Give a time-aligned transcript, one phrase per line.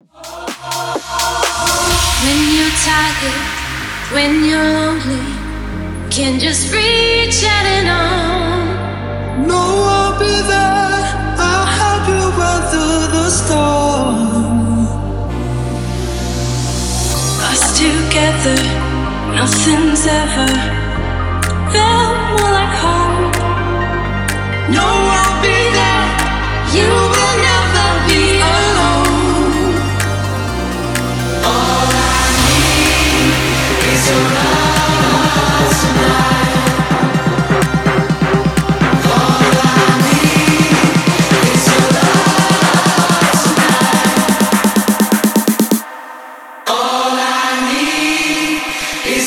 [0.00, 0.14] When
[2.54, 3.42] you're tired,
[4.14, 5.26] when you're lonely,
[6.08, 9.48] can just reach out and on.
[9.48, 11.02] No, I'll be there.
[11.36, 14.86] I'll help you weather the storm.
[17.50, 18.58] Us together,
[19.34, 20.48] nothing's ever
[21.72, 22.97] felt more like home.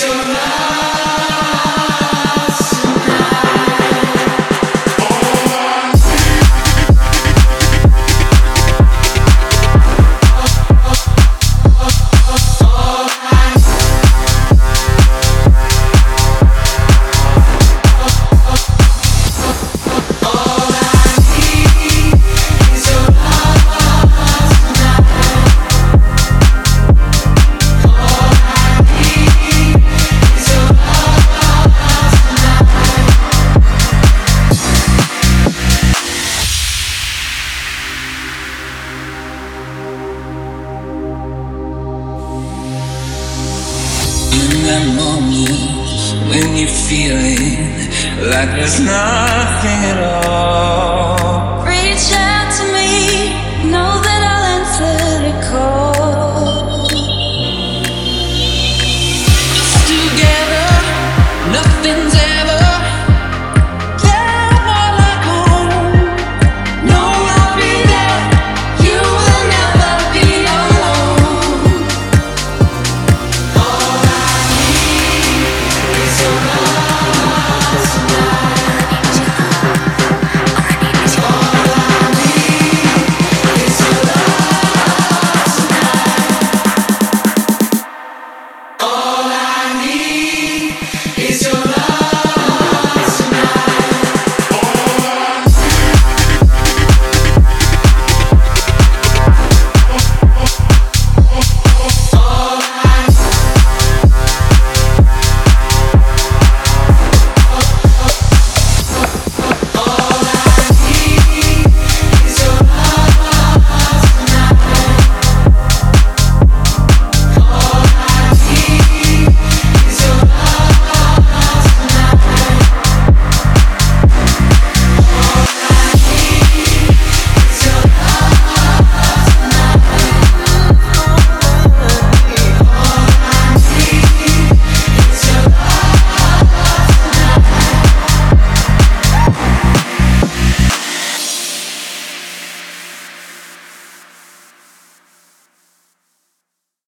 [0.00, 0.67] Need is
[44.68, 45.48] that moment
[46.28, 47.88] when you're feeling
[48.30, 51.07] like there's nothing at all.